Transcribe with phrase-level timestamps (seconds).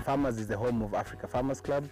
[0.00, 1.88] Farmers is the home of Africa Farmers Club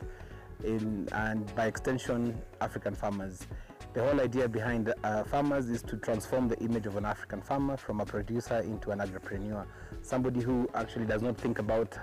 [0.64, 3.46] in, and by extension African farmers.
[3.95, 7.77] The whole idea behind uh, farmers is to transform the image of an African farmer
[7.77, 9.66] from a producer into an entrepreneur,
[10.00, 11.98] somebody who actually does not think about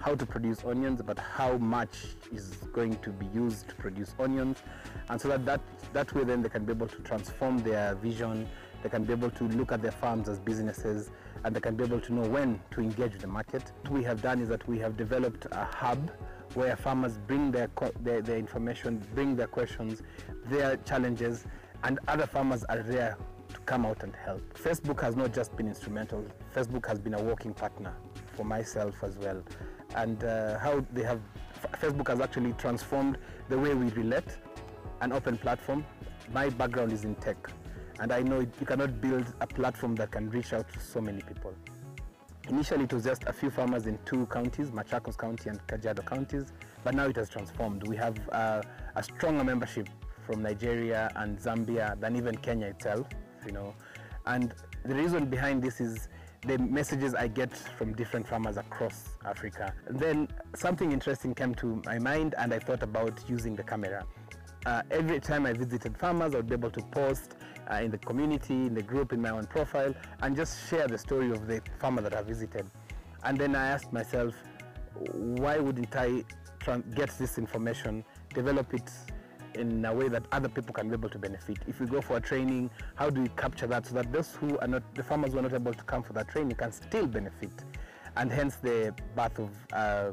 [0.00, 4.58] how to produce onions, but how much is going to be used to produce onions,
[5.08, 5.60] and so that, that
[5.92, 8.48] that way then they can be able to transform their vision,
[8.82, 11.10] they can be able to look at their farms as businesses,
[11.44, 13.72] and they can be able to know when to engage the market.
[13.82, 16.10] What we have done is that we have developed a hub
[16.54, 17.68] where farmers bring their,
[18.00, 20.02] their, their information, bring their questions,
[20.46, 21.44] their challenges,
[21.84, 23.16] and other farmers are there
[23.52, 24.42] to come out and help.
[24.58, 26.24] Facebook has not just been instrumental,
[26.54, 27.94] Facebook has been a working partner
[28.36, 29.42] for myself as well.
[29.94, 31.20] And uh, how they have,
[31.80, 34.38] Facebook has actually transformed the way we relate,
[35.00, 35.84] an open platform.
[36.32, 37.36] My background is in tech,
[38.00, 41.20] and I know you cannot build a platform that can reach out to so many
[41.22, 41.54] people.
[42.48, 46.52] Initially, it was just a few farmers in two counties, Machakos County and Kajiado counties,
[46.82, 47.86] but now it has transformed.
[47.86, 48.62] We have uh,
[48.96, 49.88] a stronger membership
[50.26, 53.06] from Nigeria and Zambia than even Kenya itself,
[53.44, 53.74] you know.
[54.26, 54.54] And
[54.84, 56.08] the reason behind this is
[56.46, 59.74] the messages I get from different farmers across Africa.
[59.86, 64.06] And then something interesting came to my mind and I thought about using the camera.
[64.68, 67.36] Uh, every time I visited farmers, I would be able to post
[67.70, 70.98] uh, in the community, in the group, in my own profile, and just share the
[70.98, 72.66] story of the farmer that I visited.
[73.24, 74.34] And then I asked myself,
[75.14, 76.22] why wouldn't I
[76.94, 78.90] get this information, develop it
[79.54, 81.56] in a way that other people can be able to benefit.
[81.66, 84.58] If we go for a training, how do we capture that so that those who
[84.58, 87.06] are not, the farmers who are not able to come for that training can still
[87.06, 87.64] benefit?
[88.18, 90.12] And hence the birth of uh,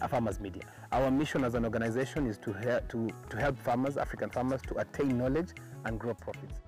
[0.00, 0.62] a farmers media.
[0.92, 2.52] Our mission as an organization is to,
[2.88, 5.50] to, to help farmers, African farmers, to attain knowledge
[5.84, 6.60] and grow profits.